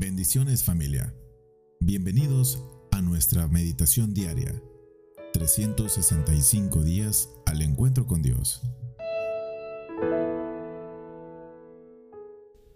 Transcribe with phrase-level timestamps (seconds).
[0.00, 1.14] Bendiciones familia.
[1.78, 4.50] Bienvenidos a nuestra meditación diaria.
[5.34, 8.62] 365 días al encuentro con Dios.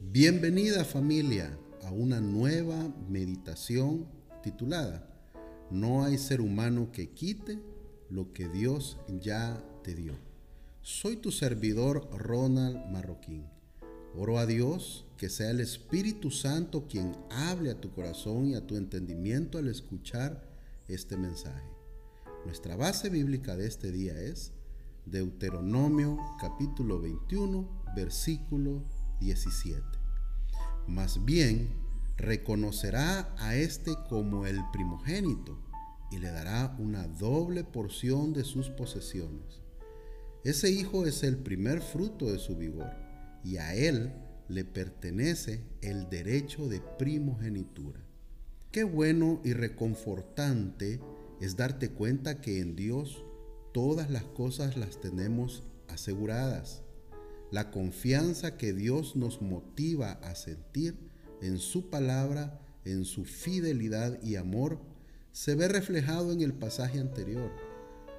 [0.00, 4.06] Bienvenida familia a una nueva meditación
[4.42, 5.08] titulada
[5.70, 7.58] No hay ser humano que quite
[8.10, 10.12] lo que Dios ya te dio.
[10.82, 13.53] Soy tu servidor Ronald Marroquín.
[14.16, 18.64] Oro a Dios que sea el Espíritu Santo quien hable a tu corazón y a
[18.64, 20.48] tu entendimiento al escuchar
[20.86, 21.66] este mensaje.
[22.44, 24.52] Nuestra base bíblica de este día es
[25.04, 28.84] Deuteronomio capítulo 21 versículo
[29.20, 29.82] 17.
[30.86, 31.70] Más bien,
[32.16, 35.58] reconocerá a éste como el primogénito
[36.12, 39.62] y le dará una doble porción de sus posesiones.
[40.44, 43.03] Ese hijo es el primer fruto de su vigor
[43.44, 44.12] y a él
[44.48, 48.00] le pertenece el derecho de primogenitura.
[48.72, 51.00] Qué bueno y reconfortante
[51.40, 53.24] es darte cuenta que en Dios
[53.72, 56.82] todas las cosas las tenemos aseguradas.
[57.50, 60.96] La confianza que Dios nos motiva a sentir
[61.40, 64.80] en su palabra, en su fidelidad y amor,
[65.32, 67.52] se ve reflejado en el pasaje anterior,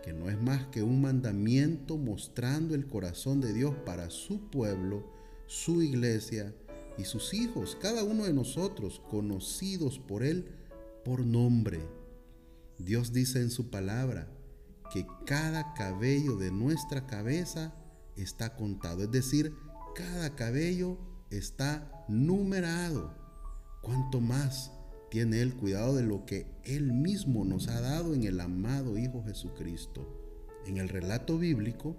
[0.05, 5.03] que no es más que un mandamiento mostrando el corazón de Dios para su pueblo
[5.47, 6.53] su iglesia
[6.97, 10.47] y sus hijos, cada uno de nosotros, conocidos por Él
[11.03, 11.79] por nombre.
[12.77, 14.27] Dios dice en su palabra
[14.93, 17.73] que cada cabello de nuestra cabeza
[18.15, 19.53] está contado, es decir,
[19.95, 20.97] cada cabello
[21.31, 23.13] está numerado.
[23.81, 24.71] Cuanto más
[25.09, 29.23] tiene Él cuidado de lo que Él mismo nos ha dado en el amado Hijo
[29.23, 30.07] Jesucristo.
[30.65, 31.95] En el relato bíblico,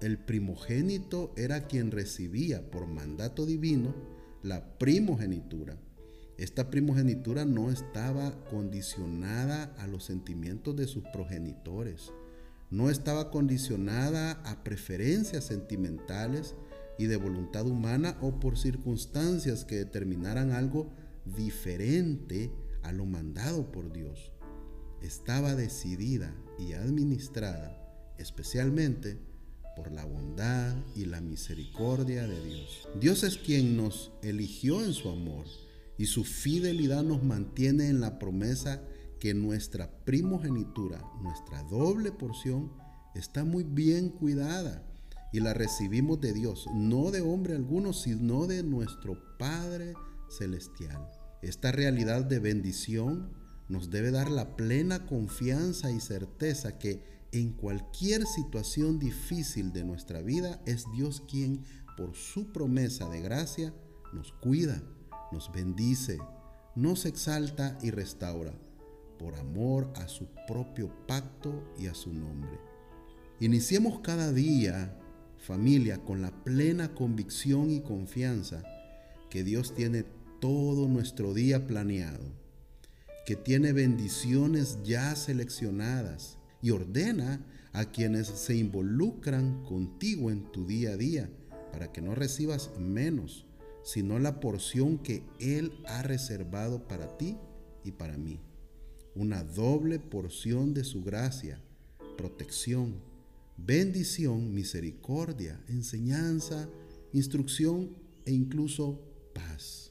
[0.00, 3.94] el primogénito era quien recibía por mandato divino
[4.42, 5.76] la primogenitura.
[6.36, 12.12] Esta primogenitura no estaba condicionada a los sentimientos de sus progenitores,
[12.70, 16.54] no estaba condicionada a preferencias sentimentales
[16.98, 20.92] y de voluntad humana o por circunstancias que determinaran algo
[21.24, 22.50] diferente
[22.82, 24.32] a lo mandado por Dios.
[25.02, 27.80] Estaba decidida y administrada
[28.18, 29.18] especialmente
[29.76, 32.88] por la bondad y la misericordia de Dios.
[33.00, 35.46] Dios es quien nos eligió en su amor
[35.98, 38.82] y su fidelidad nos mantiene en la promesa
[39.18, 42.72] que nuestra primogenitura, nuestra doble porción,
[43.14, 44.84] está muy bien cuidada
[45.32, 49.94] y la recibimos de Dios, no de hombre alguno, sino de nuestro Padre
[50.28, 51.10] Celestial.
[51.42, 53.32] Esta realidad de bendición
[53.68, 57.02] nos debe dar la plena confianza y certeza que
[57.32, 61.64] en cualquier situación difícil de nuestra vida, es Dios quien,
[61.96, 63.74] por su promesa de gracia,
[64.12, 64.82] nos cuida,
[65.32, 66.18] nos bendice,
[66.76, 68.52] nos exalta y restaura,
[69.18, 72.60] por amor a su propio pacto y a su nombre.
[73.40, 74.96] Iniciemos cada día,
[75.38, 78.62] familia, con la plena convicción y confianza
[79.28, 80.04] que Dios tiene
[80.40, 82.24] todo nuestro día planeado,
[83.26, 90.92] que tiene bendiciones ya seleccionadas, y ordena a quienes se involucran contigo en tu día
[90.92, 91.28] a día
[91.72, 93.44] para que no recibas menos,
[93.82, 97.36] sino la porción que Él ha reservado para ti
[97.84, 98.40] y para mí.
[99.14, 101.60] Una doble porción de su gracia,
[102.16, 102.94] protección,
[103.58, 106.66] bendición, misericordia, enseñanza,
[107.12, 107.90] instrucción
[108.24, 109.02] e incluso
[109.34, 109.83] paz.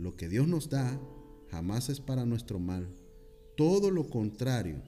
[0.00, 0.98] Lo que Dios nos da
[1.50, 2.88] jamás es para nuestro mal.
[3.54, 4.82] Todo lo contrario,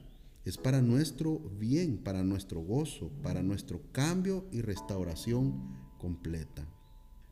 [0.47, 6.67] es para nuestro bien, para nuestro gozo, para nuestro cambio y restauración completa.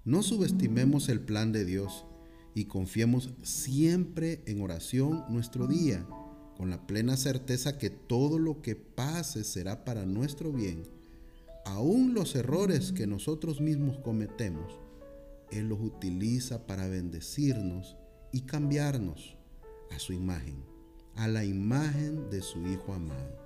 [0.04, 2.04] No subestimemos el plan de Dios
[2.54, 6.06] y confiemos siempre en oración nuestro día,
[6.58, 10.82] con la plena certeza que todo lo que pase será para nuestro bien.
[11.64, 14.78] Aún los errores que nosotros mismos cometemos,
[15.52, 17.96] Él los utiliza para bendecirnos
[18.32, 19.36] y cambiarnos
[19.90, 20.70] a su imagen
[21.20, 23.36] a la imagen de su Hijo amado.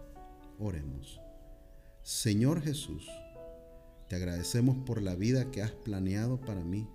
[0.61, 1.21] Oremos.
[2.03, 3.09] Señor Jesús,
[4.09, 6.87] te agradecemos por la vida que has planeado para mí.